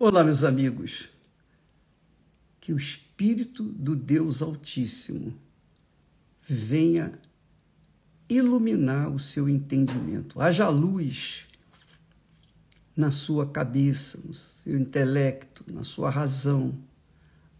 Olá, 0.00 0.22
meus 0.22 0.44
amigos. 0.44 1.08
Que 2.60 2.72
o 2.72 2.76
Espírito 2.76 3.64
do 3.64 3.96
Deus 3.96 4.40
Altíssimo 4.42 5.34
venha 6.40 7.18
iluminar 8.28 9.10
o 9.10 9.18
seu 9.18 9.48
entendimento. 9.48 10.40
Haja 10.40 10.68
luz 10.68 11.48
na 12.96 13.10
sua 13.10 13.44
cabeça, 13.44 14.20
no 14.24 14.32
seu 14.32 14.78
intelecto, 14.78 15.64
na 15.66 15.82
sua 15.82 16.10
razão. 16.10 16.78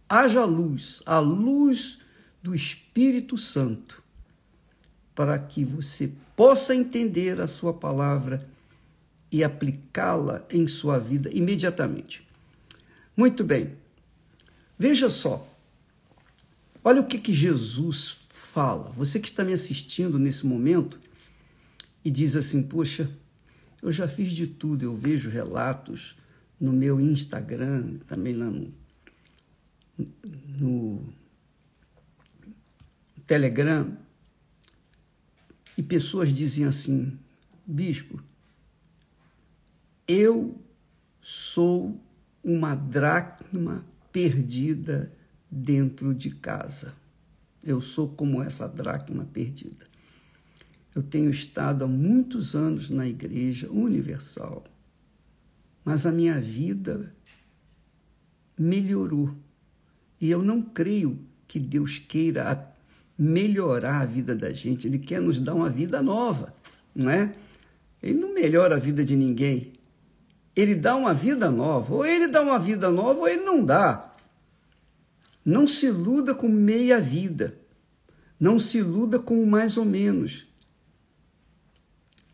Haja 0.09 0.45
luz, 0.45 1.02
a 1.05 1.18
luz 1.18 1.98
do 2.41 2.55
Espírito 2.55 3.36
Santo, 3.36 4.00
para 5.12 5.36
que 5.41 5.64
você 5.64 6.12
possa 6.36 6.73
entender 6.73 7.41
a 7.41 7.48
sua 7.48 7.75
palavra 7.75 8.48
e 9.29 9.43
aplicá-la 9.43 10.46
em 10.48 10.68
sua 10.68 11.00
vida 11.00 11.29
imediatamente. 11.34 12.28
Muito 13.19 13.43
bem. 13.43 13.77
Veja 14.79 15.11
só. 15.11 15.45
Olha 16.85 17.00
o 17.00 17.04
que, 17.04 17.18
que 17.18 17.32
Jesus 17.32 18.21
fala. 18.29 18.91
Você 18.91 19.18
que 19.18 19.27
está 19.27 19.43
me 19.43 19.53
assistindo 19.53 20.21
nesse 20.21 20.46
momento 20.46 21.00
e 22.04 22.13
diz 22.13 22.36
assim: 22.36 22.63
Poxa, 22.63 23.11
eu 23.82 23.91
já 23.91 24.07
fiz 24.07 24.31
de 24.31 24.46
tudo. 24.46 24.85
Eu 24.85 24.96
vejo 24.96 25.31
relatos 25.31 26.14
no 26.61 26.72
meu 26.72 27.00
Instagram, 27.00 27.96
também 28.07 28.35
lá 28.35 28.49
no, 28.49 28.72
no 30.61 31.13
Telegram, 33.27 33.98
e 35.77 35.83
pessoas 35.83 36.33
dizem 36.33 36.66
assim: 36.66 37.19
Bispo, 37.66 38.22
eu 40.06 40.56
sou 41.20 42.00
uma 42.48 42.75
dracma 42.75 43.84
perdida 44.11 45.12
dentro 45.50 46.14
de 46.14 46.30
casa. 46.30 46.94
Eu 47.62 47.78
sou 47.82 48.08
como 48.08 48.42
essa 48.42 48.66
dracma 48.66 49.27
perdida. 49.27 49.84
Eu 50.94 51.02
tenho 51.02 51.28
estado 51.28 51.84
há 51.84 51.86
muitos 51.86 52.56
anos 52.56 52.88
na 52.88 53.06
Igreja 53.06 53.70
Universal, 53.70 54.64
mas 55.84 56.06
a 56.06 56.10
minha 56.10 56.40
vida 56.40 57.14
melhorou. 58.58 59.36
E 60.18 60.30
eu 60.30 60.42
não 60.42 60.62
creio 60.62 61.18
que 61.46 61.60
Deus 61.60 61.98
queira 61.98 62.74
melhorar 63.18 64.00
a 64.00 64.06
vida 64.06 64.34
da 64.34 64.50
gente, 64.55 64.86
Ele 64.86 64.98
quer 64.98 65.20
nos 65.20 65.38
dar 65.38 65.55
uma 65.55 65.68
vida 65.68 66.00
nova, 66.00 66.55
não 66.94 67.10
é? 67.10 67.34
Ele 68.02 68.18
não 68.18 68.33
melhora 68.33 68.77
a 68.77 68.78
vida 68.78 69.05
de 69.05 69.16
ninguém, 69.16 69.74
ele 70.59 70.75
dá 70.75 70.97
uma 70.97 71.14
vida 71.14 71.53
nova. 71.53 71.95
Ou 71.95 72.05
ele 72.05 72.27
dá 72.27 72.42
uma 72.42 72.59
vida 72.59 72.91
nova 72.91 73.20
ou 73.20 73.28
ele 73.28 73.45
não 73.45 73.64
dá. 73.64 74.12
Não 75.45 75.69
se 75.69 75.87
iluda 75.87 76.34
com 76.34 76.48
meia 76.48 77.01
vida. 77.01 77.56
Não 78.41 78.59
se 78.59 78.79
iluda 78.79 79.20
com 79.20 79.47
mais 79.47 79.77
ou 79.77 79.84
menos. 79.84 80.48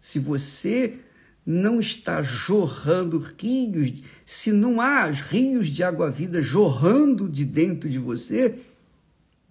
Se 0.00 0.19
você 0.19 0.98
não 1.45 1.78
está 1.78 2.22
jorrando 2.22 3.19
rios, 3.19 4.02
se 4.25 4.50
não 4.52 4.80
há 4.80 5.05
rios 5.05 5.69
de 5.69 5.83
água-vida 5.83 6.41
jorrando 6.41 7.28
de 7.28 7.45
dentro 7.45 7.91
de 7.91 7.98
você, 7.98 8.58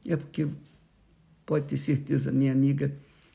é 0.07 0.17
porque, 0.17 0.47
pode 1.45 1.67
ter 1.67 1.77
certeza, 1.77 2.31
minha 2.31 2.51
amiga, 2.51 2.91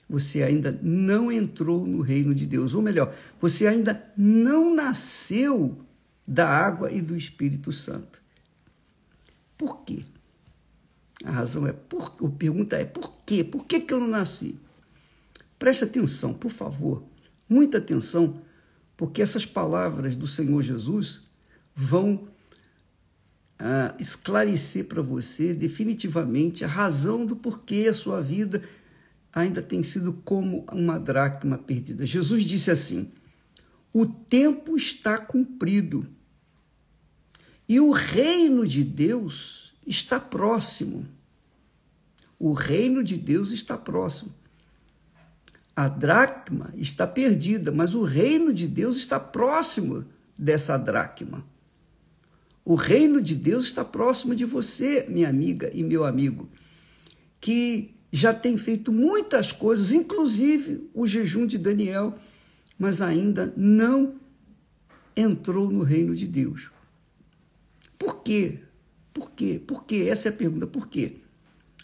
você 0.09 0.43
ainda 0.43 0.79
não 0.83 1.31
entrou 1.31 1.87
no 1.87 2.01
reino 2.01 2.35
de 2.35 2.47
Deus. 2.47 2.75
Ou 2.75 2.81
melhor, 2.81 3.15
você 3.41 3.67
ainda 3.67 4.03
não 4.17 4.75
nasceu 4.75 5.79
da 6.27 6.49
água 6.49 6.91
e 6.91 7.03
do 7.03 7.17
Espírito 7.17 7.73
Santo. 7.73 8.23
Por 9.57 9.85
quê? 9.85 10.05
A 11.25 11.33
razão 11.33 11.67
é 11.67 11.73
por, 11.73 12.15
a 12.25 12.29
pergunta 12.31 12.77
é 12.77 12.85
por 12.85 13.13
quê? 13.27 13.43
Por 13.43 13.67
que, 13.67 13.81
que 13.81 13.93
eu 13.93 14.01
não 14.01 14.09
nasci? 14.09 14.59
Preste 15.59 15.85
atenção, 15.85 16.33
por 16.33 16.53
favor, 16.53 17.03
muita 17.49 17.79
atenção, 17.79 18.41
porque 18.97 19.21
essas 19.21 19.45
palavras 19.45 20.15
do 20.15 20.27
Senhor 20.27 20.63
Jesus 20.63 21.23
vão 21.75 22.29
ah, 23.59 23.95
esclarecer 23.99 24.85
para 24.85 25.03
você 25.03 25.53
definitivamente 25.53 26.65
a 26.65 26.69
razão 26.69 27.27
do 27.27 27.35
porquê 27.35 27.89
a 27.91 27.95
sua 27.95 28.21
vida 28.21 28.63
ainda 29.33 29.63
tem 29.63 29.83
sido 29.83 30.13
como 30.25 30.65
uma 30.73 30.99
dracma 30.99 31.59
perdida. 31.59 32.07
Jesus 32.07 32.45
disse 32.45 32.71
assim: 32.71 33.11
o 33.93 34.07
tempo 34.07 34.77
está 34.77 35.19
cumprido 35.19 36.07
e 37.69 37.81
o 37.81 37.91
reino 37.91 38.67
de 38.67 38.85
Deus 38.85 39.75
está 39.87 40.19
próximo. 40.19 41.07
O 42.39 42.53
reino 42.53 43.03
de 43.03 43.17
Deus 43.17 43.51
está 43.51 43.77
próximo. 43.77 44.33
A 45.75 45.89
dracma 45.89 46.73
está 46.77 47.07
perdida, 47.07 47.71
mas 47.71 47.95
o 47.95 48.03
reino 48.03 48.53
de 48.53 48.67
Deus 48.67 48.97
está 48.97 49.19
próximo 49.19 50.05
dessa 50.37 50.77
dracma. 50.77 51.45
O 52.65 52.75
reino 52.75 53.21
de 53.21 53.35
Deus 53.35 53.65
está 53.65 53.85
próximo 53.85 54.35
de 54.35 54.45
você, 54.45 55.07
minha 55.09 55.29
amiga 55.29 55.71
e 55.73 55.83
meu 55.83 56.05
amigo, 56.05 56.49
que 57.41 57.98
já 58.13 58.33
tem 58.33 58.57
feito 58.57 58.93
muitas 58.93 59.53
coisas, 59.53 59.93
inclusive 59.93 60.89
o 60.95 61.07
jejum 61.07 61.47
de 61.47 61.59
Daniel, 61.59 62.19
mas 62.79 63.03
ainda 63.03 63.53
não 63.57 64.15
entrou 65.17 65.71
no 65.71 65.83
reino 65.83 66.15
de 66.15 66.27
Deus. 66.27 66.71
Por 67.99 68.23
quê? 68.23 68.61
Por 69.13 69.31
quê? 69.33 69.61
Por 69.65 69.85
quê? 69.85 70.07
Essa 70.09 70.29
é 70.29 70.31
a 70.31 70.35
pergunta. 70.35 70.67
Por 70.67 70.89
quê? 70.89 71.17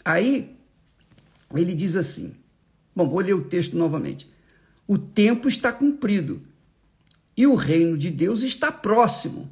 Aí 0.03 0.55
ele 1.53 1.75
diz 1.75 1.95
assim: 1.95 2.33
bom, 2.95 3.07
vou 3.07 3.19
ler 3.19 3.33
o 3.33 3.43
texto 3.43 3.77
novamente. 3.77 4.29
O 4.87 4.97
tempo 4.97 5.47
está 5.47 5.71
cumprido 5.71 6.41
e 7.35 7.45
o 7.45 7.55
reino 7.55 7.97
de 7.97 8.09
Deus 8.09 8.41
está 8.43 8.71
próximo. 8.71 9.51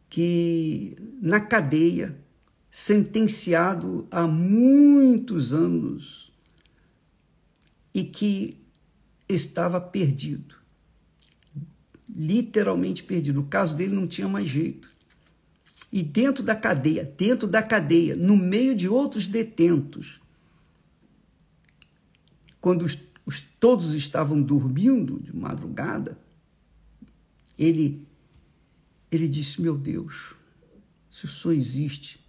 que 0.08 0.96
na 1.20 1.40
cadeia, 1.40 2.19
sentenciado 2.70 4.06
há 4.10 4.26
muitos 4.26 5.52
anos 5.52 6.32
e 7.94 8.04
que 8.04 8.58
estava 9.28 9.81
perdido 9.81 10.61
literalmente 12.14 13.02
perdido. 13.02 13.40
O 13.40 13.46
caso 13.46 13.74
dele 13.74 13.94
não 13.94 14.06
tinha 14.06 14.28
mais 14.28 14.48
jeito. 14.48 14.90
E 15.92 16.02
dentro 16.02 16.42
da 16.42 16.54
cadeia, 16.54 17.04
dentro 17.04 17.46
da 17.46 17.62
cadeia, 17.62 18.16
no 18.16 18.36
meio 18.36 18.74
de 18.74 18.88
outros 18.88 19.26
detentos, 19.26 20.20
quando 22.60 22.82
os, 22.82 22.98
os, 23.26 23.40
todos 23.60 23.92
estavam 23.92 24.40
dormindo 24.40 25.20
de 25.20 25.34
madrugada, 25.36 26.18
ele, 27.58 28.06
ele 29.10 29.28
disse: 29.28 29.60
Meu 29.60 29.76
Deus, 29.76 30.34
se 31.10 31.26
o 31.26 31.28
Senhor 31.28 31.54
existe, 31.54 32.20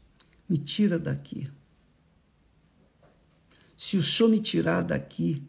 me 0.49 0.57
tira 0.57 0.99
daqui. 0.99 1.49
Se 3.77 3.95
o 3.97 4.03
Senhor 4.03 4.29
me 4.29 4.39
tirar 4.39 4.81
daqui, 4.81 5.41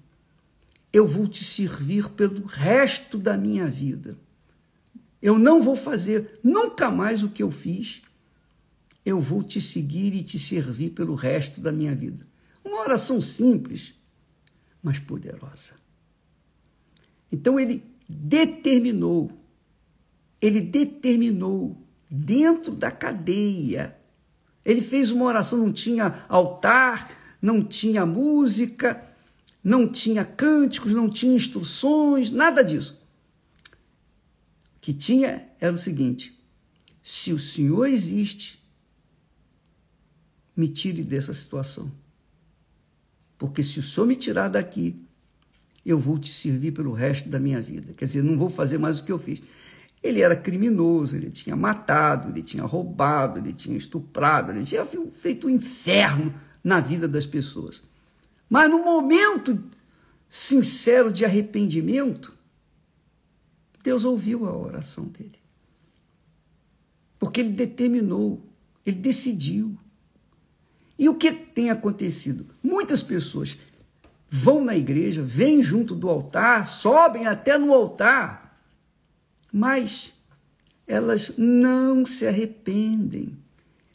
eu 0.92 1.06
vou 1.06 1.26
te 1.26 1.42
servir 1.42 2.08
pelo 2.10 2.44
resto 2.46 3.19
da 3.19 3.36
minha 3.36 3.66
vida. 3.66 4.16
Eu 5.25 5.38
não 5.38 5.59
vou 5.59 5.75
fazer 5.75 6.38
nunca 6.44 6.91
mais 6.91 7.23
o 7.23 7.31
que 7.31 7.43
eu 7.43 7.50
fiz. 7.50 8.03
Eu 9.03 9.19
vou 9.19 9.43
te 9.43 9.59
seguir 9.59 10.15
e 10.15 10.23
te 10.23 10.38
servir 10.38 10.91
pelo 10.91 11.15
resto 11.15 11.62
da 11.62 11.73
minha 11.73 11.94
vida. 11.94 12.26
Uma 12.62 12.82
oração 12.82 13.23
simples, 13.23 13.94
mas 14.82 14.99
poderosa. 14.99 15.73
Então 17.32 17.59
ele 17.59 17.82
determinou, 18.06 19.32
ele 20.43 20.61
determinou 20.61 21.82
dentro 22.11 22.73
da 22.73 22.91
cadeia. 22.91 23.97
Ele 24.62 24.82
fez 24.82 25.11
uma 25.11 25.25
oração, 25.25 25.59
não 25.59 25.73
tinha 25.73 26.23
altar, 26.29 27.11
não 27.41 27.65
tinha 27.65 28.05
música, 28.05 29.03
não 29.62 29.88
tinha 29.88 30.23
cânticos, 30.23 30.93
não 30.93 31.09
tinha 31.09 31.35
instruções, 31.35 32.31
nada 32.31 32.62
disso 32.62 33.03
que 34.84 34.92
tinha 34.92 35.48
era 35.58 35.72
o 35.72 35.78
seguinte: 35.78 36.38
se 37.02 37.32
o 37.32 37.38
Senhor 37.38 37.86
existe, 37.86 38.62
me 40.54 40.69
tire 40.69 41.02
dessa 41.02 41.32
situação. 41.32 41.90
Porque 43.38 43.62
se 43.62 43.78
o 43.78 43.82
Senhor 43.82 44.06
me 44.06 44.14
tirar 44.14 44.48
daqui, 44.48 45.02
eu 45.86 45.98
vou 45.98 46.19
te 46.19 46.31
servir 46.31 46.72
pelo 46.72 46.92
resto 46.92 47.31
da 47.31 47.40
minha 47.40 47.62
vida. 47.62 47.94
Quer 47.94 48.04
dizer, 48.04 48.22
não 48.22 48.36
vou 48.36 48.50
fazer 48.50 48.76
mais 48.76 49.00
o 49.00 49.04
que 49.04 49.10
eu 49.10 49.19
fiz. 49.19 49.42
Ele 50.02 50.20
era 50.20 50.36
criminoso, 50.36 51.16
ele 51.16 51.31
tinha 51.31 51.56
matado, 51.56 52.28
ele 52.28 52.42
tinha 52.42 52.64
roubado, 52.64 53.38
ele 53.38 53.54
tinha 53.54 53.78
estuprado, 53.78 54.52
ele 54.52 54.66
tinha 54.66 54.84
feito 54.84 55.46
um 55.46 55.50
inferno 55.50 56.34
na 56.62 56.78
vida 56.78 57.08
das 57.08 57.25
pessoas. 57.25 57.82
Mas 58.50 58.70
no 58.70 58.84
momento 58.84 59.58
sincero 60.28 61.10
de 61.10 61.25
arrependimento, 61.25 62.34
Deus 63.84 64.02
ouviu 64.02 64.46
a 64.46 64.56
oração 64.56 65.04
dele. 65.04 65.38
Porque 67.19 67.42
ele 67.42 67.50
determinou, 67.50 68.42
ele 68.84 68.96
decidiu. 68.96 69.78
E 70.98 71.06
o 71.06 71.14
que 71.14 71.31
tem 71.31 71.69
acontecido? 71.69 72.46
Muitas 72.62 73.02
pessoas 73.02 73.58
vão 74.26 74.64
na 74.64 74.75
igreja, 74.75 75.22
vêm 75.22 75.62
junto 75.62 75.94
do 75.94 76.08
altar, 76.08 76.66
sobem 76.66 77.26
até 77.26 77.58
no 77.58 77.75
altar, 77.75 78.58
mas 79.52 80.14
elas 80.86 81.34
não 81.36 82.06
se 82.06 82.26
arrependem. 82.26 83.36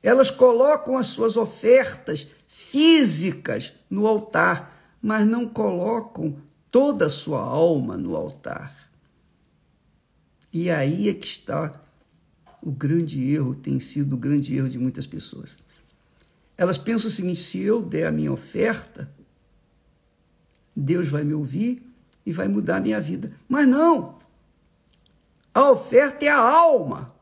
Elas 0.04 0.30
colocam 0.30 1.00
as 1.00 1.08
suas 1.08 1.36
ofertas 1.36 2.28
físicas 2.48 3.74
no 3.90 4.06
altar, 4.06 4.80
mas 5.02 5.26
não 5.26 5.48
colocam 5.48 6.38
toda 6.70 7.08
a 7.08 7.10
sua 7.10 7.42
alma 7.42 7.98
no 7.98 8.16
altar. 8.16 8.89
E 10.52 10.70
aí 10.70 11.10
é 11.10 11.14
que 11.14 11.28
está 11.28 11.72
o 12.62 12.72
grande 12.72 13.32
erro, 13.34 13.56
tem 13.56 13.80
sido 13.80 14.14
o 14.14 14.18
grande 14.18 14.56
erro 14.56 14.70
de 14.70 14.78
muitas 14.78 15.06
pessoas. 15.06 15.58
Elas 16.58 16.78
pensam 16.78 17.08
o 17.08 17.12
seguinte: 17.12 17.40
se 17.40 17.60
eu 17.60 17.82
der 17.82 18.08
a 18.08 18.12
minha 18.12 18.32
oferta, 18.32 19.10
Deus 20.76 21.10
vai 21.10 21.24
me 21.24 21.34
ouvir 21.34 21.84
e 22.26 22.32
vai 22.32 22.48
mudar 22.48 22.78
a 22.78 22.82
minha 22.82 23.00
vida. 23.00 23.32
Mas 23.48 23.68
não! 23.68 24.20
A 25.54 25.72
oferta 25.72 26.26
é 26.26 26.30
a 26.30 26.40
alma. 26.40 27.14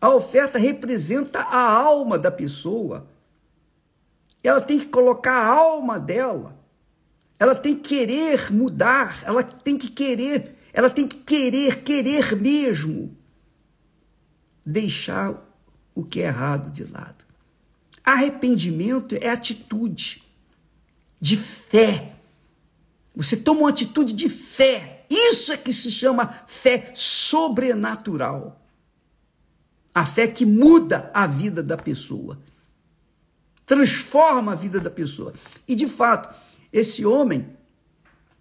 A 0.00 0.08
oferta 0.14 0.58
representa 0.58 1.40
a 1.40 1.70
alma 1.70 2.18
da 2.18 2.30
pessoa. 2.30 3.06
Ela 4.42 4.60
tem 4.60 4.78
que 4.78 4.86
colocar 4.86 5.34
a 5.34 5.46
alma 5.46 6.00
dela. 6.00 6.58
Ela 7.38 7.54
tem 7.54 7.74
que 7.74 7.88
querer 7.88 8.52
mudar, 8.52 9.22
ela 9.24 9.42
tem 9.42 9.76
que 9.76 9.88
querer 9.88 10.56
ela 10.72 10.90
tem 10.90 11.06
que 11.06 11.16
querer, 11.16 11.82
querer 11.82 12.36
mesmo, 12.36 13.16
deixar 14.64 15.34
o 15.94 16.04
que 16.04 16.20
é 16.20 16.26
errado 16.26 16.70
de 16.70 16.84
lado. 16.84 17.24
Arrependimento 18.04 19.16
é 19.20 19.28
atitude 19.28 20.22
de 21.20 21.36
fé. 21.36 22.16
Você 23.14 23.36
toma 23.36 23.60
uma 23.60 23.70
atitude 23.70 24.12
de 24.12 24.28
fé. 24.28 25.04
Isso 25.10 25.52
é 25.52 25.56
que 25.56 25.72
se 25.72 25.90
chama 25.90 26.28
fé 26.46 26.92
sobrenatural. 26.94 28.64
A 29.92 30.06
fé 30.06 30.28
que 30.28 30.46
muda 30.46 31.10
a 31.12 31.26
vida 31.26 31.62
da 31.62 31.76
pessoa, 31.76 32.40
transforma 33.66 34.52
a 34.52 34.54
vida 34.54 34.78
da 34.78 34.90
pessoa. 34.90 35.34
E 35.66 35.74
de 35.74 35.88
fato, 35.88 36.32
esse 36.72 37.04
homem, 37.04 37.40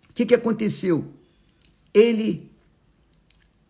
o 0.10 0.14
que, 0.14 0.28
que 0.28 0.36
aconteceu? 0.36 1.12
Ele 1.94 2.52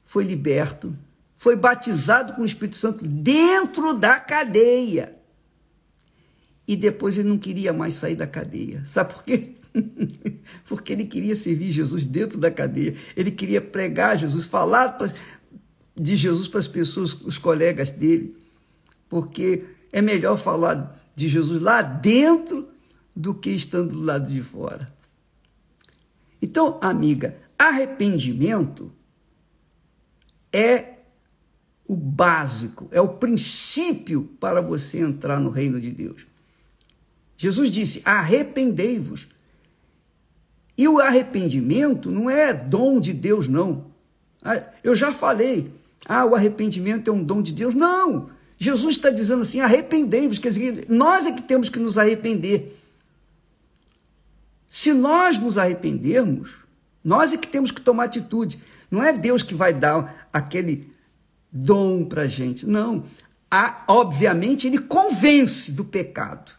foi 0.04 0.24
liberto, 0.24 0.96
foi 1.38 1.56
batizado 1.56 2.34
com 2.34 2.42
o 2.42 2.46
Espírito 2.46 2.78
Santo 2.78 3.08
dentro 3.08 3.94
da 3.94 4.20
cadeia. 4.20 5.16
E 6.68 6.76
depois 6.76 7.18
ele 7.18 7.30
não 7.30 7.38
queria 7.38 7.74
mais 7.74 7.96
sair 7.96 8.16
da 8.16 8.28
cadeia. 8.28 8.84
Sabe 8.86 9.14
por 9.14 9.24
quê? 9.24 9.56
Porque 10.66 10.94
ele 10.94 11.06
queria 11.06 11.36
servir 11.36 11.72
Jesus 11.72 12.06
dentro 12.06 12.38
da 12.38 12.52
cadeia. 12.52 12.96
Ele 13.16 13.32
queria 13.32 13.62
pregar 13.62 14.18
Jesus, 14.18 14.46
falar 14.46 14.98
de 15.96 16.16
Jesus 16.16 16.48
para 16.48 16.60
as 16.60 16.68
pessoas, 16.68 17.14
os 17.22 17.38
colegas 17.38 17.92
dele. 17.92 18.36
Porque 19.08 19.64
é 19.92 20.02
melhor 20.02 20.38
falar 20.38 21.00
de 21.16 21.28
Jesus 21.28 21.62
lá 21.62 21.82
dentro 21.82 22.70
do 23.16 23.34
que 23.34 23.50
estando 23.50 23.92
do 23.92 24.02
lado 24.02 24.32
de 24.32 24.42
fora. 24.42 24.94
Então, 26.42 26.78
amiga, 26.82 27.36
Arrependimento 27.60 28.90
é 30.54 30.94
o 31.86 31.96
básico, 31.96 32.88
é 32.92 33.02
o 33.02 33.10
princípio 33.10 34.24
para 34.40 34.62
você 34.62 35.00
entrar 35.00 35.42
no 35.42 35.50
reino 35.50 35.82
de 35.82 35.92
Deus. 35.92 36.26
Jesus 37.36 37.70
disse: 37.70 38.02
arrependei-vos. 38.06 39.28
E 40.78 40.88
o 40.88 41.00
arrependimento 41.00 42.10
não 42.10 42.30
é 42.30 42.54
dom 42.54 43.02
de 43.02 43.12
Deus, 43.12 43.50
não. 43.50 43.88
Ah, 44.42 44.64
eu 44.82 44.96
já 44.96 45.12
falei, 45.12 45.70
ah, 46.06 46.26
o 46.26 46.36
arrependimento 46.36 47.10
é 47.10 47.14
um 47.14 47.22
dom 47.22 47.42
de 47.42 47.52
Deus. 47.52 47.76
Não! 47.76 48.30
Jesus 48.58 48.96
está 48.96 49.10
dizendo 49.10 49.42
assim: 49.42 49.60
arrependei-vos, 49.60 50.40
quer 50.40 50.50
dizer, 50.50 50.86
nós 50.88 51.26
é 51.26 51.34
que 51.34 51.42
temos 51.42 51.68
que 51.68 51.80
nos 51.80 51.98
arrepender. 51.98 52.80
Se 54.68 54.94
nós 54.94 55.38
nos 55.38 55.58
arrependermos, 55.58 56.52
nós 57.10 57.34
é 57.34 57.38
que 57.38 57.48
temos 57.48 57.72
que 57.72 57.82
tomar 57.82 58.04
atitude. 58.04 58.60
Não 58.92 59.04
é 59.04 59.12
Deus 59.12 59.42
que 59.42 59.56
vai 59.56 59.74
dar 59.74 60.30
aquele 60.32 60.94
dom 61.52 62.06
para 62.06 62.28
gente. 62.28 62.68
Não. 62.68 63.04
A, 63.50 63.84
obviamente, 63.88 64.68
ele 64.68 64.78
convence 64.78 65.72
do 65.72 65.84
pecado. 65.84 66.52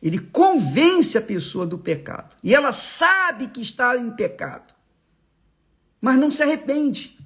Ele 0.00 0.20
convence 0.20 1.18
a 1.18 1.20
pessoa 1.20 1.66
do 1.66 1.76
pecado. 1.76 2.36
E 2.40 2.54
ela 2.54 2.70
sabe 2.70 3.48
que 3.48 3.60
está 3.60 3.98
em 3.98 4.12
pecado. 4.12 4.72
Mas 6.00 6.16
não 6.16 6.30
se 6.30 6.44
arrepende. 6.44 7.18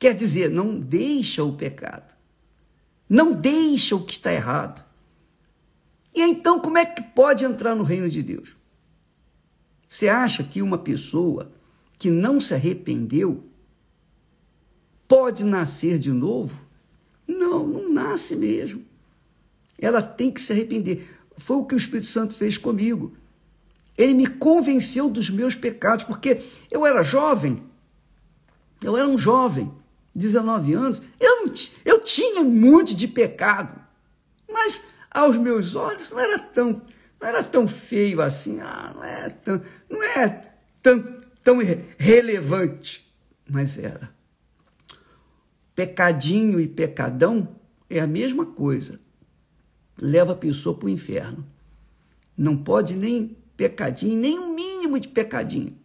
Quer 0.00 0.14
dizer, 0.14 0.50
não 0.50 0.76
deixa 0.76 1.44
o 1.44 1.56
pecado. 1.56 2.16
Não 3.08 3.32
deixa 3.32 3.94
o 3.94 4.04
que 4.04 4.14
está 4.14 4.32
errado. 4.32 4.84
E 6.12 6.20
então, 6.20 6.58
como 6.58 6.78
é 6.78 6.84
que 6.84 7.00
pode 7.00 7.44
entrar 7.44 7.76
no 7.76 7.84
reino 7.84 8.10
de 8.10 8.24
Deus? 8.24 8.60
Você 9.92 10.08
acha 10.08 10.42
que 10.42 10.62
uma 10.62 10.78
pessoa 10.78 11.52
que 11.98 12.10
não 12.10 12.40
se 12.40 12.54
arrependeu 12.54 13.44
pode 15.06 15.44
nascer 15.44 15.98
de 15.98 16.10
novo? 16.10 16.58
Não, 17.28 17.66
não 17.66 17.92
nasce 17.92 18.34
mesmo. 18.34 18.82
Ela 19.78 20.00
tem 20.00 20.30
que 20.30 20.40
se 20.40 20.50
arrepender. 20.50 21.06
Foi 21.36 21.58
o 21.58 21.66
que 21.66 21.74
o 21.74 21.76
Espírito 21.76 22.06
Santo 22.06 22.32
fez 22.32 22.56
comigo. 22.56 23.14
Ele 23.94 24.14
me 24.14 24.26
convenceu 24.26 25.10
dos 25.10 25.28
meus 25.28 25.54
pecados, 25.54 26.06
porque 26.06 26.40
eu 26.70 26.86
era 26.86 27.02
jovem, 27.02 27.62
eu 28.82 28.96
era 28.96 29.06
um 29.06 29.18
jovem, 29.18 29.70
19 30.14 30.72
anos, 30.72 31.02
eu, 31.20 31.52
eu 31.84 32.00
tinha 32.00 32.42
monte 32.42 32.94
de 32.94 33.06
pecado, 33.06 33.78
mas 34.50 34.86
aos 35.10 35.36
meus 35.36 35.76
olhos 35.76 36.10
não 36.10 36.18
era 36.18 36.38
tão 36.38 36.80
não 37.22 37.28
era 37.28 37.44
tão 37.44 37.68
feio 37.68 38.20
assim, 38.20 38.58
ah, 38.60 38.92
não 38.96 39.04
é 39.04 39.30
tão, 39.30 39.62
não 39.88 40.02
é 40.02 40.42
tão, 40.82 41.22
tão 41.40 41.58
relevante, 41.96 43.08
mas 43.48 43.78
era. 43.78 44.12
Pecadinho 45.72 46.58
e 46.58 46.66
pecadão 46.66 47.56
é 47.88 48.00
a 48.00 48.08
mesma 48.08 48.44
coisa. 48.44 48.98
Leva 49.96 50.32
a 50.32 50.36
pessoa 50.36 50.76
para 50.76 50.86
o 50.86 50.90
inferno. 50.90 51.46
Não 52.36 52.56
pode 52.56 52.96
nem 52.96 53.36
pecadinho, 53.56 54.18
nem 54.18 54.36
um 54.40 54.52
mínimo 54.52 54.98
de 54.98 55.06
pecadinho. 55.06 55.78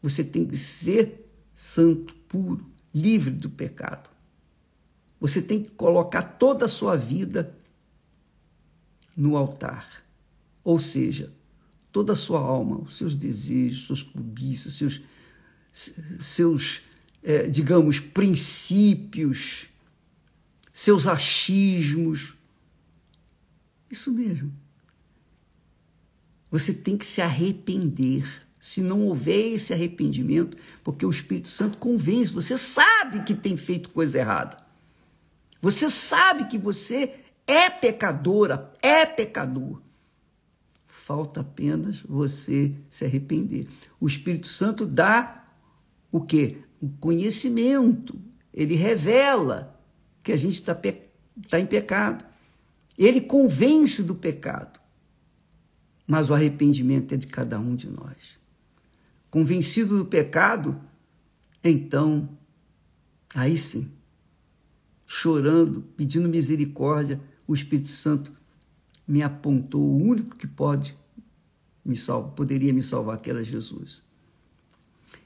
Você 0.00 0.22
tem 0.22 0.46
que 0.46 0.56
ser 0.56 1.28
santo, 1.52 2.14
puro, 2.28 2.64
livre 2.94 3.32
do 3.32 3.50
pecado. 3.50 4.08
Você 5.18 5.42
tem 5.42 5.60
que 5.60 5.70
colocar 5.70 6.22
toda 6.22 6.66
a 6.66 6.68
sua 6.68 6.96
vida 6.96 7.52
no 9.16 9.36
altar. 9.36 10.02
Ou 10.64 10.78
seja, 10.78 11.32
toda 11.90 12.12
a 12.12 12.16
sua 12.16 12.40
alma, 12.40 12.80
os 12.80 12.96
seus 12.96 13.14
desejos, 13.14 13.86
suas 13.86 14.02
cobiças, 14.02 14.74
seus, 14.74 15.00
seus 16.20 16.82
é, 17.22 17.48
digamos, 17.48 18.00
princípios, 18.00 19.66
seus 20.72 21.06
achismos. 21.06 22.34
Isso 23.90 24.10
mesmo. 24.10 24.52
Você 26.50 26.72
tem 26.72 26.96
que 26.96 27.06
se 27.06 27.20
arrepender. 27.20 28.24
Se 28.60 28.80
não 28.80 29.06
houver 29.06 29.54
esse 29.54 29.72
arrependimento, 29.72 30.56
porque 30.84 31.04
o 31.04 31.10
Espírito 31.10 31.48
Santo 31.48 31.78
convence, 31.78 32.32
você 32.32 32.56
sabe 32.56 33.24
que 33.24 33.34
tem 33.34 33.56
feito 33.56 33.88
coisa 33.88 34.18
errada. 34.18 34.62
Você 35.60 35.90
sabe 35.90 36.46
que 36.46 36.56
você 36.56 37.12
é 37.44 37.68
pecadora, 37.68 38.72
é 38.80 39.04
pecador. 39.04 39.81
Falta 41.04 41.40
apenas 41.40 42.00
você 42.02 42.72
se 42.88 43.04
arrepender. 43.04 43.66
O 43.98 44.06
Espírito 44.06 44.46
Santo 44.46 44.86
dá 44.86 45.48
o 46.12 46.20
quê? 46.20 46.58
O 46.80 46.88
conhecimento. 46.88 48.16
Ele 48.54 48.76
revela 48.76 49.80
que 50.22 50.30
a 50.30 50.36
gente 50.36 50.54
está 50.54 50.76
pe 50.76 50.94
tá 51.50 51.58
em 51.58 51.66
pecado. 51.66 52.24
Ele 52.96 53.20
convence 53.20 54.04
do 54.04 54.14
pecado. 54.14 54.78
Mas 56.06 56.30
o 56.30 56.34
arrependimento 56.34 57.14
é 57.14 57.16
de 57.16 57.26
cada 57.26 57.58
um 57.58 57.74
de 57.74 57.90
nós. 57.90 58.38
Convencido 59.28 59.98
do 59.98 60.04
pecado, 60.04 60.80
então, 61.64 62.28
aí 63.34 63.58
sim, 63.58 63.90
chorando, 65.04 65.82
pedindo 65.96 66.28
misericórdia, 66.28 67.20
o 67.44 67.54
Espírito 67.54 67.90
Santo 67.90 68.32
me 69.06 69.22
apontou 69.22 69.80
o 69.80 70.02
único 70.02 70.36
que 70.36 70.46
pode 70.46 70.96
me 71.84 71.96
salvar, 71.96 72.32
poderia 72.32 72.72
me 72.72 72.82
salvar, 72.82 73.18
que 73.18 73.30
era 73.30 73.42
Jesus. 73.42 74.02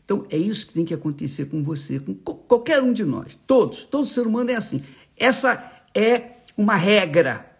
Então 0.04 0.24
é 0.30 0.36
isso 0.36 0.68
que 0.68 0.74
tem 0.74 0.84
que 0.84 0.94
acontecer 0.94 1.46
com 1.46 1.62
você, 1.62 1.98
com 1.98 2.14
qualquer 2.14 2.82
um 2.82 2.92
de 2.92 3.04
nós, 3.04 3.38
todos, 3.46 3.84
todo 3.84 4.06
ser 4.06 4.26
humano 4.26 4.50
é 4.50 4.54
assim. 4.54 4.82
Essa 5.16 5.72
é 5.94 6.36
uma 6.56 6.76
regra. 6.76 7.52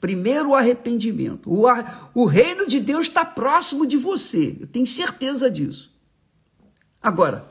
Primeiro 0.00 0.50
o 0.50 0.54
arrependimento. 0.54 1.50
O, 1.50 1.64
o 2.14 2.24
reino 2.24 2.66
de 2.66 2.80
Deus 2.80 3.06
está 3.06 3.24
próximo 3.24 3.86
de 3.86 3.96
você, 3.96 4.56
eu 4.60 4.66
tenho 4.66 4.86
certeza 4.86 5.50
disso. 5.50 5.92
Agora, 7.00 7.50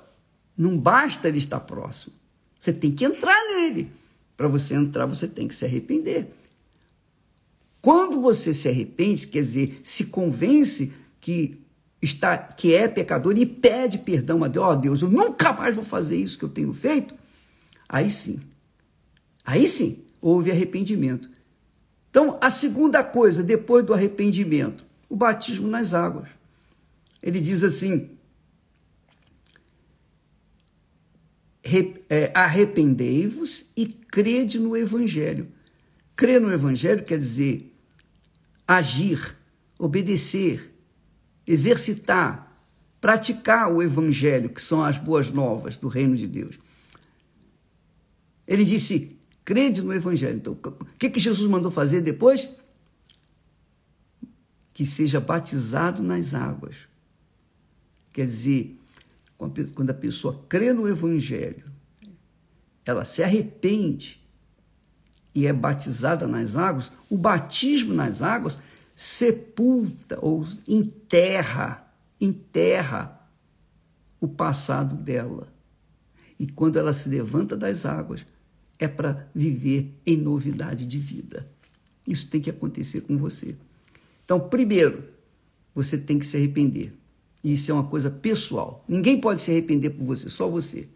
não 0.55 0.77
basta 0.77 1.27
ele 1.27 1.39
estar 1.39 1.59
próximo. 1.61 2.13
Você 2.59 2.71
tem 2.71 2.91
que 2.91 3.03
entrar 3.03 3.37
nele. 3.47 3.91
Para 4.37 4.47
você 4.47 4.75
entrar, 4.75 5.05
você 5.05 5.27
tem 5.27 5.47
que 5.47 5.55
se 5.55 5.65
arrepender. 5.65 6.31
Quando 7.81 8.21
você 8.21 8.53
se 8.53 8.69
arrepende, 8.69 9.27
quer 9.27 9.41
dizer, 9.41 9.81
se 9.83 10.05
convence 10.05 10.93
que 11.19 11.59
está 12.01 12.37
que 12.37 12.73
é 12.73 12.87
pecador 12.87 13.37
e 13.37 13.45
pede 13.45 13.97
perdão 13.97 14.43
a 14.43 14.47
Deus, 14.47 14.65
ó 14.65 14.71
oh, 14.71 14.75
Deus, 14.75 15.01
eu 15.01 15.09
nunca 15.09 15.53
mais 15.53 15.75
vou 15.75 15.83
fazer 15.83 16.17
isso 16.17 16.37
que 16.37 16.45
eu 16.45 16.49
tenho 16.49 16.73
feito. 16.73 17.13
Aí 17.87 18.09
sim. 18.09 18.39
Aí 19.43 19.67
sim, 19.67 20.03
houve 20.21 20.51
arrependimento. 20.51 21.29
Então, 22.09 22.37
a 22.41 22.49
segunda 22.49 23.03
coisa, 23.03 23.41
depois 23.41 23.85
do 23.85 23.93
arrependimento, 23.93 24.85
o 25.09 25.15
batismo 25.15 25.67
nas 25.67 25.93
águas. 25.93 26.27
Ele 27.23 27.39
diz 27.39 27.63
assim: 27.63 28.09
é, 32.09 32.31
arrependei-vos 32.33 33.65
e 33.75 33.85
crede 33.87 34.59
no 34.59 34.75
Evangelho. 34.75 35.47
Crer 36.15 36.41
no 36.41 36.51
Evangelho 36.51 37.03
quer 37.03 37.17
dizer 37.17 37.70
agir, 38.77 39.35
obedecer, 39.77 40.73
exercitar, 41.45 42.55
praticar 42.99 43.71
o 43.71 43.81
Evangelho, 43.81 44.49
que 44.49 44.61
são 44.61 44.83
as 44.83 44.97
boas 44.97 45.31
novas 45.31 45.75
do 45.75 45.87
reino 45.87 46.15
de 46.15 46.27
Deus. 46.27 46.59
Ele 48.47 48.63
disse: 48.63 49.17
crede 49.43 49.81
no 49.81 49.93
Evangelho. 49.93 50.37
Então, 50.37 50.53
o 50.53 50.85
que, 50.97 51.09
que 51.09 51.19
Jesus 51.19 51.49
mandou 51.49 51.71
fazer 51.71 52.01
depois? 52.01 52.49
Que 54.73 54.85
seja 54.85 55.19
batizado 55.19 56.01
nas 56.03 56.33
águas. 56.33 56.75
Quer 58.13 58.25
dizer, 58.25 58.77
quando 59.37 59.89
a 59.89 59.93
pessoa 59.93 60.45
crê 60.47 60.71
no 60.73 60.87
Evangelho, 60.87 61.65
ela 62.85 63.03
se 63.03 63.23
arrepende 63.23 64.20
e 65.33 65.47
é 65.47 65.53
batizada 65.53 66.27
nas 66.27 66.55
águas, 66.55 66.91
o 67.09 67.17
batismo 67.17 67.93
nas 67.93 68.21
águas 68.21 68.59
sepulta 68.95 70.19
ou 70.21 70.45
enterra, 70.67 71.87
enterra 72.19 73.19
o 74.19 74.27
passado 74.27 74.95
dela. 74.95 75.47
E 76.39 76.47
quando 76.47 76.77
ela 76.77 76.93
se 76.93 77.09
levanta 77.09 77.55
das 77.55 77.85
águas, 77.85 78.25
é 78.77 78.87
para 78.87 79.27
viver 79.33 79.93
em 80.05 80.17
novidade 80.17 80.85
de 80.85 80.97
vida. 80.99 81.47
Isso 82.07 82.27
tem 82.27 82.41
que 82.41 82.49
acontecer 82.49 83.01
com 83.01 83.17
você. 83.17 83.55
Então, 84.25 84.39
primeiro, 84.39 85.03
você 85.73 85.97
tem 85.97 86.17
que 86.17 86.25
se 86.25 86.37
arrepender. 86.37 86.93
Isso 87.43 87.71
é 87.71 87.73
uma 87.73 87.83
coisa 87.83 88.09
pessoal. 88.09 88.83
Ninguém 88.87 89.19
pode 89.19 89.41
se 89.41 89.51
arrepender 89.51 89.91
por 89.91 90.05
você, 90.05 90.29
só 90.29 90.47
você. 90.47 90.87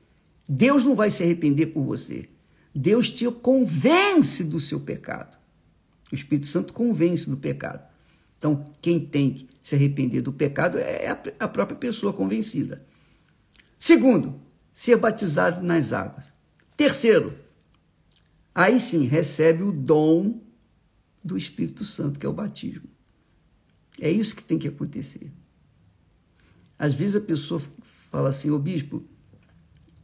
Deus 0.48 0.84
não 0.84 0.96
vai 0.96 1.10
se 1.10 1.24
arrepender 1.24 1.68
por 1.68 1.84
você. 1.84 2.30
Deus 2.76 3.10
te 3.10 3.26
convence 3.32 4.44
do 4.44 4.60
seu 4.60 4.82
pecado. 4.82 5.38
O 6.12 6.16
Espírito 6.16 6.48
Santo 6.48 6.74
convence 6.74 7.30
do 7.30 7.38
pecado. 7.38 7.88
Então, 8.38 8.70
quem 8.82 9.00
tem 9.00 9.34
que 9.34 9.48
se 9.62 9.76
arrepender 9.76 10.22
do 10.22 10.34
pecado 10.34 10.78
é 10.78 11.08
a 11.40 11.48
própria 11.48 11.78
pessoa 11.78 12.12
convencida. 12.12 12.86
Segundo, 13.80 14.40
ser 14.74 14.98
batizado 14.98 15.66
nas 15.66 15.94
águas. 15.94 16.26
Terceiro, 16.76 17.34
aí 18.54 18.78
sim 18.78 19.06
recebe 19.06 19.64
o 19.64 19.72
dom 19.72 20.42
do 21.24 21.38
Espírito 21.38 21.86
Santo, 21.86 22.20
que 22.20 22.26
é 22.26 22.30
o 22.30 22.34
batismo. 22.34 22.90
É 24.02 24.12
isso 24.12 24.36
que 24.36 24.44
tem 24.44 24.60
que 24.60 24.68
acontecer. 24.68 25.32
Às 26.78 26.94
vezes 26.94 27.16
a 27.16 27.22
pessoa 27.22 27.62
fala 28.12 28.30
assim, 28.30 28.52
ô 28.52 28.60
bispo, 28.60 29.04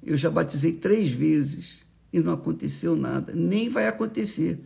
eu 0.01 0.17
já 0.17 0.31
batizei 0.31 0.73
três 0.73 1.11
vezes 1.11 1.85
e 2.11 2.19
não 2.19 2.33
aconteceu 2.33 2.95
nada. 2.95 3.33
Nem 3.33 3.69
vai 3.69 3.87
acontecer, 3.87 4.59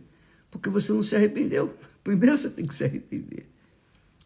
porque 0.50 0.68
você 0.68 0.92
não 0.92 1.02
se 1.02 1.14
arrependeu. 1.14 1.74
Primeiro 2.02 2.36
você 2.36 2.50
tem 2.50 2.66
que 2.66 2.74
se 2.74 2.84
arrepender. 2.84 3.48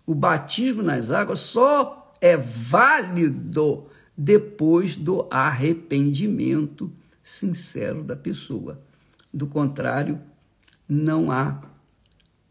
O 0.06 0.14
batismo 0.14 0.82
nas 0.82 1.10
águas 1.10 1.40
só 1.40 2.14
é 2.20 2.36
válido 2.36 3.86
depois 4.16 4.96
do 4.96 5.26
arrependimento 5.30 6.92
sincero 7.22 8.02
da 8.02 8.16
pessoa. 8.16 8.80
Do 9.32 9.46
contrário, 9.46 10.20
não 10.88 11.30
há 11.30 11.62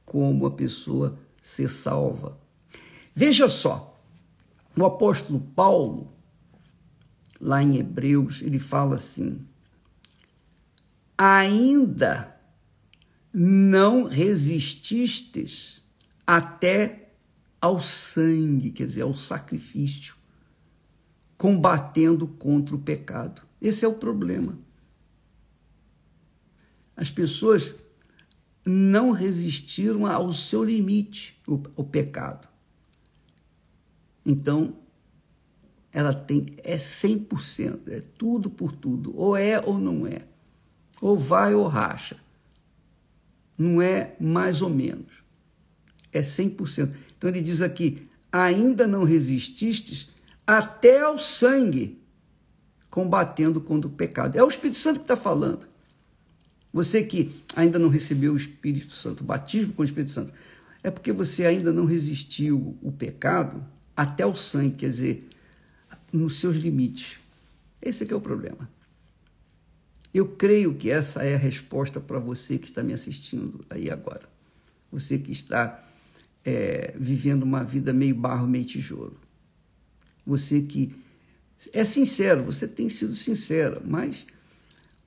como 0.05 0.45
a 0.45 0.51
pessoa 0.51 1.19
ser 1.41 1.69
salva. 1.69 2.37
Veja 3.13 3.49
só, 3.49 3.99
o 4.77 4.85
apóstolo 4.85 5.41
Paulo, 5.55 6.11
lá 7.39 7.61
em 7.61 7.77
Hebreus, 7.77 8.41
ele 8.41 8.59
fala 8.59 8.95
assim: 8.95 9.45
ainda 11.21 12.33
não 13.33 14.05
resististes 14.05 15.83
até 16.25 17.11
ao 17.59 17.81
sangue, 17.81 18.69
quer 18.69 18.85
dizer, 18.85 19.01
ao 19.01 19.13
sacrifício, 19.13 20.15
combatendo 21.37 22.25
contra 22.25 22.73
o 22.73 22.79
pecado. 22.79 23.41
Esse 23.61 23.83
é 23.83 23.87
o 23.87 23.95
problema. 23.95 24.57
As 26.95 27.11
pessoas 27.11 27.75
não 28.65 29.11
resistiram 29.11 30.05
ao 30.05 30.33
seu 30.33 30.63
limite, 30.63 31.37
o, 31.45 31.83
pecado. 31.83 32.47
Então, 34.25 34.77
ela 35.91 36.13
tem 36.13 36.55
é 36.63 36.77
100%, 36.77 37.89
é 37.89 37.99
tudo 38.17 38.49
por 38.49 38.71
tudo, 38.71 39.17
ou 39.17 39.35
é 39.35 39.59
ou 39.59 39.77
não 39.77 40.07
é. 40.07 40.28
Ou 41.01 41.17
vai 41.17 41.53
ou 41.53 41.67
racha. 41.67 42.17
Não 43.57 43.81
é 43.81 44.15
mais 44.19 44.61
ou 44.61 44.69
menos. 44.69 45.11
É 46.11 46.21
100%. 46.21 46.89
Então 47.17 47.29
ele 47.29 47.41
diz 47.41 47.61
aqui: 47.61 48.07
ainda 48.31 48.87
não 48.87 49.03
resististes 49.03 50.09
até 50.45 51.01
ao 51.01 51.17
sangue, 51.17 52.01
combatendo 52.89 53.61
contra 53.61 53.87
o 53.87 53.93
pecado. 53.93 54.37
É 54.37 54.43
o 54.43 54.47
Espírito 54.47 54.77
Santo 54.77 54.99
que 54.99 55.03
está 55.03 55.15
falando. 55.15 55.67
Você 56.71 57.03
que 57.03 57.43
ainda 57.55 57.79
não 57.79 57.89
recebeu 57.89 58.33
o 58.33 58.37
Espírito 58.37 58.93
Santo, 58.93 59.21
o 59.21 59.23
batismo 59.23 59.73
com 59.73 59.81
o 59.81 59.85
Espírito 59.85 60.11
Santo, 60.11 60.31
é 60.83 60.89
porque 60.89 61.11
você 61.11 61.45
ainda 61.45 61.73
não 61.73 61.85
resistiu 61.85 62.77
o 62.81 62.91
pecado 62.91 63.63
até 63.95 64.25
o 64.25 64.35
sangue, 64.35 64.75
quer 64.75 64.89
dizer, 64.89 65.29
nos 66.11 66.39
seus 66.39 66.55
limites. 66.55 67.17
Esse 67.81 68.03
é 68.03 68.05
que 68.05 68.13
é 68.13 68.17
o 68.17 68.21
problema. 68.21 68.69
Eu 70.13 70.27
creio 70.27 70.73
que 70.73 70.89
essa 70.89 71.23
é 71.23 71.35
a 71.35 71.37
resposta 71.37 71.99
para 71.99 72.19
você 72.19 72.57
que 72.57 72.67
está 72.67 72.81
me 72.81 72.93
assistindo 72.93 73.63
aí 73.69 73.89
agora. 73.89 74.27
Você 74.91 75.19
que 75.19 75.31
está 75.31 75.87
é, 76.43 76.93
vivendo 76.97 77.43
uma 77.43 77.63
vida 77.63 77.93
meio 77.93 78.15
barro, 78.15 78.47
meio 78.47 78.65
tijolo. 78.65 79.19
Você 80.25 80.61
que 80.61 80.93
é 81.73 81.83
sincero, 81.83 82.43
você 82.43 82.67
tem 82.67 82.89
sido 82.89 83.15
sincera, 83.15 83.81
mas 83.85 84.25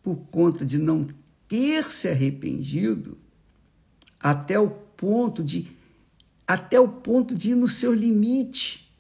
por 0.03 0.17
conta 0.31 0.65
de 0.65 0.79
não 0.79 1.09
ter 1.49 1.85
se 1.91 2.09
arrependido 2.09 3.17
até 4.21 4.59
o 4.59 4.71
ponto 4.71 5.43
de 5.43 5.77
até 6.47 6.79
o 6.79 6.89
ponto 6.89 7.35
de 7.35 7.53
ir 7.53 7.55
no 7.55 7.69
seu 7.69 7.95
limite, 7.95 8.93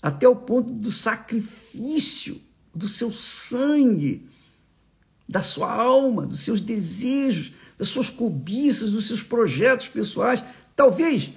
até 0.00 0.26
o 0.26 0.34
ponto 0.34 0.72
do 0.72 0.90
sacrifício 0.90 2.40
do 2.74 2.88
seu 2.88 3.12
sangue, 3.12 4.26
da 5.28 5.42
sua 5.42 5.70
alma, 5.70 6.26
dos 6.26 6.40
seus 6.40 6.60
desejos, 6.60 7.52
das 7.76 7.88
suas 7.88 8.08
cobiças, 8.08 8.90
dos 8.90 9.06
seus 9.06 9.22
projetos 9.22 9.88
pessoais. 9.88 10.42
Talvez, 10.74 11.32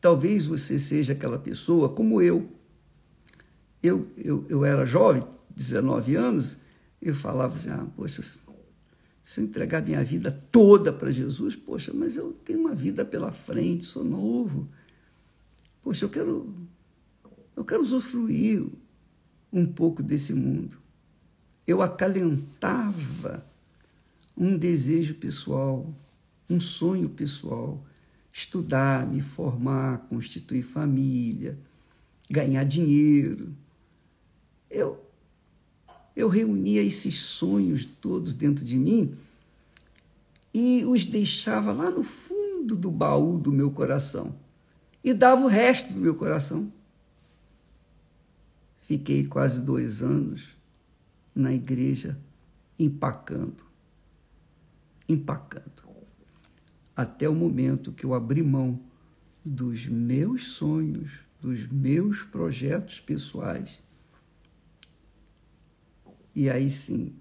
talvez 0.00 0.46
você 0.46 0.78
seja 0.78 1.14
aquela 1.14 1.38
pessoa 1.38 1.88
como 1.88 2.22
eu. 2.22 2.48
Eu, 3.82 4.08
eu, 4.16 4.46
eu 4.48 4.64
era 4.64 4.86
jovem, 4.86 5.22
19 5.50 6.14
anos, 6.14 6.56
eu 7.00 7.12
falava 7.12 7.56
assim, 7.56 7.70
ah, 7.70 7.84
poxa, 7.96 8.22
se 8.22 9.40
eu 9.40 9.44
entregar 9.44 9.82
minha 9.82 10.04
vida 10.04 10.30
toda 10.52 10.92
para 10.92 11.10
Jesus, 11.10 11.56
poxa, 11.56 11.92
mas 11.92 12.16
eu 12.16 12.32
tenho 12.44 12.60
uma 12.60 12.74
vida 12.76 13.04
pela 13.04 13.32
frente, 13.32 13.84
sou 13.84 14.04
novo. 14.04 14.68
Poxa, 15.82 16.04
eu 16.04 16.08
quero, 16.08 16.54
eu 17.56 17.64
quero 17.64 17.82
usufruir 17.82 18.64
um 19.52 19.66
pouco 19.66 20.00
desse 20.00 20.32
mundo 20.32 20.81
eu 21.66 21.82
acalentava 21.82 23.44
um 24.36 24.56
desejo 24.56 25.14
pessoal, 25.14 25.92
um 26.48 26.58
sonho 26.58 27.08
pessoal, 27.08 27.82
estudar, 28.32 29.06
me 29.06 29.20
formar, 29.20 29.98
constituir 30.08 30.62
família, 30.62 31.58
ganhar 32.28 32.64
dinheiro. 32.64 33.54
Eu 34.70 35.00
eu 36.14 36.28
reunia 36.28 36.82
esses 36.82 37.20
sonhos 37.20 37.86
todos 37.86 38.34
dentro 38.34 38.64
de 38.64 38.76
mim 38.76 39.16
e 40.52 40.84
os 40.84 41.06
deixava 41.06 41.72
lá 41.72 41.90
no 41.90 42.02
fundo 42.02 42.76
do 42.76 42.90
baú 42.90 43.38
do 43.38 43.50
meu 43.50 43.70
coração 43.70 44.34
e 45.02 45.14
dava 45.14 45.42
o 45.42 45.48
resto 45.48 45.90
do 45.90 45.98
meu 45.98 46.14
coração. 46.14 46.70
Fiquei 48.82 49.26
quase 49.26 49.60
dois 49.60 50.02
anos 50.02 50.54
na 51.34 51.52
igreja 51.52 52.18
empacando, 52.78 53.64
empacando, 55.08 55.82
até 56.94 57.28
o 57.28 57.34
momento 57.34 57.92
que 57.92 58.04
eu 58.04 58.14
abri 58.14 58.42
mão 58.42 58.80
dos 59.44 59.86
meus 59.86 60.48
sonhos, 60.52 61.10
dos 61.40 61.66
meus 61.66 62.22
projetos 62.22 63.00
pessoais. 63.00 63.82
E 66.34 66.48
aí 66.48 66.70
sim, 66.70 67.14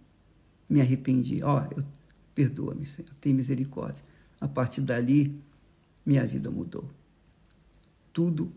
me 0.70 0.82
arrependi. 0.82 1.44
Ó, 1.44 1.64
oh, 1.64 1.84
perdoa-me, 2.36 2.86
Senhor, 2.86 3.12
tem 3.20 3.34
misericórdia. 3.34 4.04
A 4.40 4.48
partir 4.48 4.82
dali, 4.82 5.40
minha 6.06 6.26
vida 6.26 6.50
mudou. 6.50 6.90
Tudo, 8.14 8.52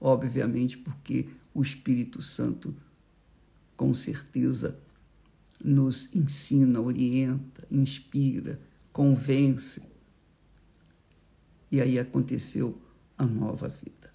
obviamente, 0.00 0.76
porque 0.76 1.28
o 1.52 1.62
Espírito 1.62 2.22
Santo, 2.22 2.74
com 3.76 3.92
certeza, 3.94 4.78
nos 5.62 6.14
ensina, 6.14 6.80
orienta, 6.80 7.66
inspira, 7.70 8.60
convence. 8.92 9.82
E 11.70 11.80
aí 11.80 11.98
aconteceu 11.98 12.80
a 13.16 13.24
nova 13.24 13.68
vida. 13.68 14.12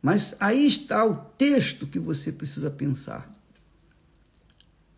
Mas 0.00 0.34
aí 0.40 0.66
está 0.66 1.04
o 1.04 1.14
texto 1.14 1.86
que 1.86 1.98
você 1.98 2.32
precisa 2.32 2.70
pensar. 2.70 3.32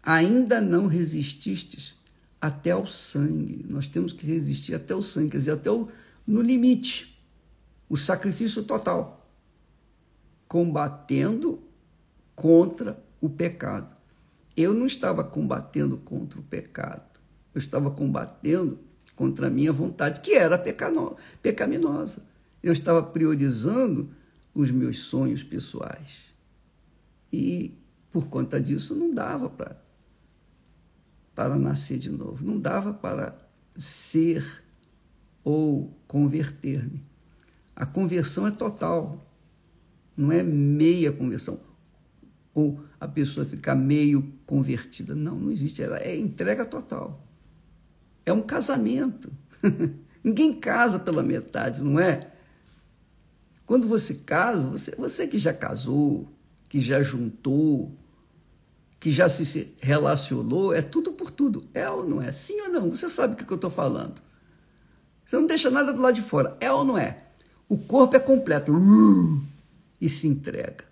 Ainda 0.03 0.61
não 0.61 0.87
resististes 0.87 1.95
até 2.41 2.71
ao 2.71 2.87
sangue. 2.87 3.65
Nós 3.69 3.87
temos 3.87 4.13
que 4.13 4.27
resistir 4.27 4.75
até 4.75 4.95
o 4.95 5.03
sangue, 5.03 5.31
quer 5.33 5.39
dizer, 5.39 5.53
até 5.53 5.71
o, 5.71 5.89
no 6.27 6.41
limite. 6.41 7.23
O 7.89 7.97
sacrifício 7.97 8.63
total. 8.65 9.31
Combatendo 10.49 11.63
contra 12.35 13.03
o 13.21 13.29
pecado 13.29 13.94
eu 14.57 14.73
não 14.73 14.87
estava 14.87 15.25
combatendo 15.25 15.97
contra 15.99 16.39
o 16.39 16.43
pecado, 16.43 17.21
eu 17.55 17.59
estava 17.59 17.91
combatendo 17.91 18.79
contra 19.17 19.47
a 19.47 19.51
minha 19.51 19.73
vontade, 19.73 20.21
que 20.21 20.35
era 20.35 20.59
pecaminosa. 20.59 22.23
Eu 22.63 22.73
estava 22.73 23.03
priorizando 23.03 24.11
os 24.55 24.71
meus 24.71 25.01
sonhos 25.01 25.43
pessoais. 25.43 26.25
E 27.33 27.75
por 28.11 28.29
conta 28.29 28.61
disso 28.61 28.95
não 28.95 29.13
dava 29.13 29.51
para 29.51 29.83
para 31.35 31.57
nascer 31.57 31.99
de 31.99 32.11
novo, 32.11 32.45
não 32.47 32.61
dava 32.61 32.95
para 32.95 33.37
ser 33.77 34.63
ou 35.43 35.93
converter-me. 36.07 37.03
A 37.75 37.85
conversão 37.85 38.47
é 38.47 38.53
total, 38.53 39.27
não 40.17 40.31
é 40.31 40.45
meia 40.45 41.11
conversão 41.11 41.59
ou 42.55 42.81
a 43.01 43.09
pessoa 43.09 43.45
ficar 43.45 43.75
meio 43.75 44.33
convertida. 44.47 45.15
Não, 45.15 45.35
não 45.37 45.51
existe. 45.51 45.83
Ela 45.83 45.99
é 45.99 46.17
entrega 46.17 46.65
total. 46.65 47.27
É 48.25 48.33
um 48.33 48.43
casamento. 48.43 49.33
Ninguém 50.23 50.55
casa 50.55 50.99
pela 50.99 51.23
metade, 51.23 51.83
não 51.83 51.99
é? 51.99 52.31
Quando 53.67 53.89
você 53.89 54.15
casa, 54.15 54.69
você, 54.69 54.95
você 54.97 55.27
que 55.27 55.39
já 55.39 55.53
casou, 55.53 56.29
que 56.69 56.81
já 56.81 57.03
juntou, 57.03 57.93
que 59.01 59.11
já 59.11 59.29
se 59.29 59.75
relacionou, 59.81 60.73
é 60.73 60.81
tudo 60.81 61.13
por 61.13 61.31
tudo. 61.31 61.65
É 61.75 61.89
ou 61.91 62.09
não 62.09 62.23
é? 62.23 62.33
Sim 62.33 62.61
ou 62.63 62.69
não? 62.71 62.91
Você 62.91 63.11
sabe 63.11 63.35
o 63.35 63.37
que 63.37 63.53
eu 63.53 63.57
estou 63.57 63.71
falando. 63.71 64.23
Você 65.27 65.37
não 65.37 65.47
deixa 65.47 65.71
nada 65.71 65.93
do 65.93 66.01
lado 66.01 66.15
de 66.15 66.23
fora. 66.23 66.57
É 66.61 66.73
ou 66.73 66.85
não 66.85 66.97
é? 66.97 67.25
O 67.69 67.77
corpo 67.77 68.17
é 68.17 68.19
completo. 68.21 68.73
E 70.01 70.09
se 70.09 70.27
entrega. 70.27 70.85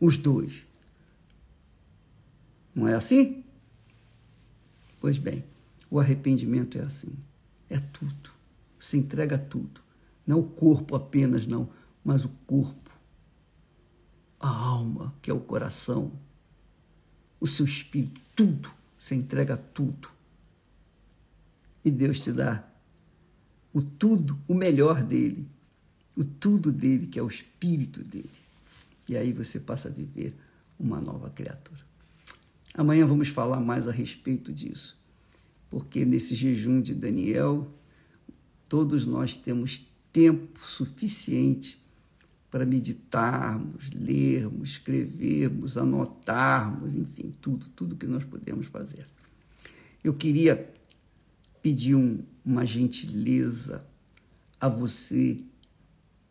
Os 0.00 0.16
dois. 0.16 0.64
Não 2.74 2.86
é 2.86 2.94
assim? 2.94 3.44
Pois 5.00 5.18
bem, 5.18 5.44
o 5.90 5.98
arrependimento 5.98 6.78
é 6.78 6.82
assim. 6.82 7.12
É 7.68 7.78
tudo. 7.78 8.30
Se 8.78 8.96
entrega 8.96 9.38
tudo. 9.38 9.80
Não 10.26 10.40
o 10.40 10.48
corpo 10.48 10.94
apenas, 10.94 11.46
não, 11.46 11.68
mas 12.04 12.24
o 12.24 12.28
corpo, 12.46 12.90
a 14.38 14.48
alma, 14.48 15.14
que 15.22 15.30
é 15.30 15.34
o 15.34 15.40
coração, 15.40 16.12
o 17.40 17.46
seu 17.46 17.64
espírito, 17.64 18.20
tudo. 18.36 18.70
Se 18.98 19.14
entrega 19.14 19.56
tudo. 19.56 20.08
E 21.84 21.90
Deus 21.90 22.20
te 22.20 22.32
dá 22.32 22.68
o 23.72 23.80
tudo, 23.80 24.38
o 24.48 24.54
melhor 24.54 25.02
dele, 25.02 25.46
o 26.16 26.24
tudo 26.24 26.72
dele, 26.72 27.06
que 27.06 27.18
é 27.18 27.22
o 27.22 27.28
espírito 27.28 28.02
dele. 28.02 28.28
E 29.08 29.16
aí 29.16 29.32
você 29.32 29.58
passa 29.58 29.88
a 29.88 29.90
viver 29.90 30.34
uma 30.78 31.00
nova 31.00 31.30
criatura. 31.30 31.80
Amanhã 32.74 33.06
vamos 33.06 33.28
falar 33.28 33.58
mais 33.58 33.88
a 33.88 33.92
respeito 33.92 34.52
disso, 34.52 34.96
porque 35.70 36.04
nesse 36.04 36.34
jejum 36.34 36.80
de 36.80 36.94
Daniel, 36.94 37.72
todos 38.68 39.06
nós 39.06 39.34
temos 39.34 39.90
tempo 40.12 40.60
suficiente 40.64 41.82
para 42.50 42.64
meditarmos, 42.64 43.90
lermos, 43.90 44.70
escrevermos, 44.70 45.76
anotarmos, 45.76 46.94
enfim, 46.94 47.34
tudo, 47.40 47.68
tudo 47.70 47.96
que 47.96 48.06
nós 48.06 48.24
podemos 48.24 48.66
fazer. 48.66 49.06
Eu 50.02 50.14
queria 50.14 50.72
pedir 51.60 51.94
um, 51.94 52.22
uma 52.44 52.64
gentileza 52.64 53.84
a 54.60 54.68
você 54.68 55.40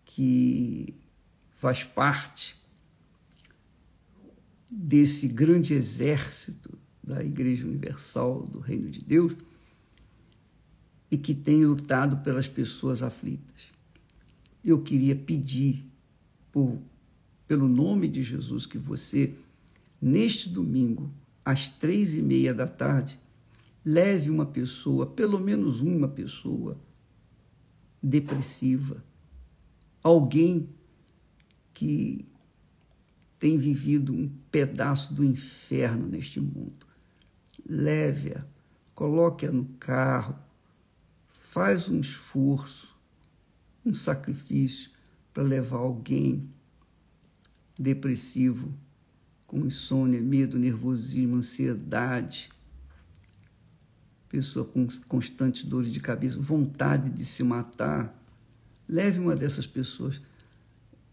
que 0.06 0.94
faz 1.58 1.84
parte 1.84 2.56
desse 4.72 5.28
grande 5.28 5.74
exército 5.74 6.78
da 7.04 7.24
Igreja 7.24 7.66
Universal 7.66 8.46
do 8.46 8.60
Reino 8.60 8.90
de 8.90 9.02
Deus 9.02 9.34
e 11.10 11.18
que 11.18 11.34
tem 11.34 11.66
lutado 11.66 12.18
pelas 12.18 12.48
pessoas 12.48 13.02
aflitas. 13.02 13.72
Eu 14.64 14.82
queria 14.82 15.16
pedir, 15.16 15.86
por, 16.52 16.78
pelo 17.48 17.68
nome 17.68 18.10
de 18.10 18.22
Jesus, 18.22 18.66
que 18.66 18.78
você, 18.78 19.34
neste 20.02 20.50
domingo, 20.50 21.10
às 21.46 21.70
três 21.70 22.14
e 22.16 22.22
meia 22.22 22.54
da 22.54 22.68
tarde, 22.68 23.18
leve 23.86 24.30
uma 24.30 24.46
pessoa, 24.46 25.06
pelo 25.06 25.40
menos 25.40 25.80
uma 25.80 26.10
pessoa, 26.10 26.78
depressiva, 28.04 29.02
alguém 30.04 30.68
que 31.74 32.26
tem 33.40 33.58
vivido 33.58 34.14
um 34.14 34.30
pedaço 34.52 35.14
do 35.14 35.24
inferno 35.24 36.08
neste 36.08 36.40
mundo. 36.40 36.86
leve-a, 37.70 38.46
coloque-a 38.96 39.52
no 39.52 39.66
carro, 39.80 40.38
faz 41.28 41.90
um 41.90 42.00
esforço, 42.00 42.96
um 43.86 43.94
sacrifício 43.94 44.90
para 45.34 45.44
levar 45.44 45.78
alguém 45.78 46.50
depressivo, 47.78 48.74
com 49.46 49.66
insônia, 49.66 50.22
medo, 50.22 50.58
nervosismo, 50.58 51.36
ansiedade, 51.36 52.50
pessoa 54.30 54.66
com 54.66 54.88
constantes 55.08 55.64
dores 55.64 55.92
de 55.92 56.00
cabeça, 56.00 56.40
vontade 56.40 57.10
de 57.10 57.26
se 57.26 57.44
matar. 57.44 58.14
Leve 58.88 59.20
uma 59.20 59.36
dessas 59.36 59.66
pessoas 59.66 60.22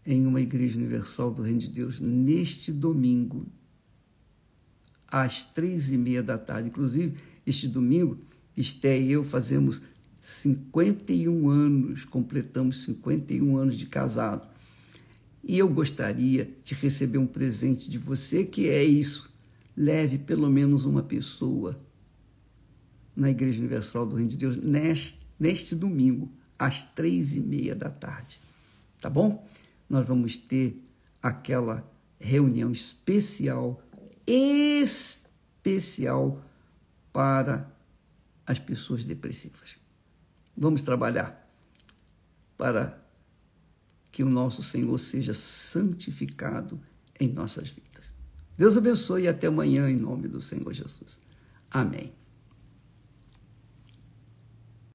em 0.05 0.25
uma 0.27 0.39
igreja 0.39 0.77
universal 0.77 1.31
do 1.31 1.41
Reino 1.41 1.59
de 1.59 1.67
Deus 1.67 1.99
neste 1.99 2.71
domingo, 2.71 3.47
às 5.07 5.43
três 5.43 5.91
e 5.91 5.97
meia 5.97 6.21
da 6.21 6.37
tarde. 6.37 6.69
Inclusive, 6.69 7.17
este 7.45 7.67
domingo, 7.67 8.19
Esté 8.55 8.99
e 8.99 9.11
eu 9.11 9.23
fazemos 9.23 9.81
51 10.19 11.49
anos, 11.49 12.05
completamos 12.05 12.83
51 12.83 13.57
anos 13.57 13.77
de 13.77 13.85
casado. 13.85 14.47
E 15.43 15.57
eu 15.57 15.69
gostaria 15.69 16.49
de 16.63 16.73
receber 16.73 17.17
um 17.17 17.27
presente 17.27 17.89
de 17.89 17.97
você, 17.97 18.43
que 18.43 18.69
é 18.69 18.83
isso. 18.83 19.31
Leve 19.77 20.17
pelo 20.17 20.49
menos 20.49 20.85
uma 20.85 21.03
pessoa 21.03 21.79
na 23.15 23.29
Igreja 23.29 23.59
Universal 23.59 24.05
do 24.05 24.15
Reino 24.15 24.31
de 24.31 24.37
Deus 24.37 24.57
neste, 24.57 25.19
neste 25.39 25.75
domingo, 25.75 26.31
às 26.57 26.83
três 26.83 27.35
e 27.35 27.39
meia 27.39 27.75
da 27.75 27.89
tarde. 27.89 28.39
Tá 28.99 29.09
bom? 29.09 29.47
Nós 29.89 30.07
vamos 30.07 30.37
ter 30.37 30.81
aquela 31.21 31.89
reunião 32.19 32.71
especial, 32.71 33.81
especial 34.27 36.43
para 37.11 37.71
as 38.45 38.59
pessoas 38.59 39.03
depressivas. 39.03 39.77
Vamos 40.55 40.81
trabalhar 40.81 41.45
para 42.57 43.01
que 44.11 44.23
o 44.23 44.29
nosso 44.29 44.63
Senhor 44.63 44.97
seja 44.97 45.33
santificado 45.33 46.79
em 47.19 47.27
nossas 47.27 47.69
vidas. 47.69 48.13
Deus 48.57 48.77
abençoe 48.77 49.23
e 49.23 49.27
até 49.27 49.47
amanhã 49.47 49.89
em 49.89 49.97
nome 49.97 50.27
do 50.27 50.41
Senhor 50.41 50.73
Jesus. 50.73 51.19
Amém. 51.69 52.11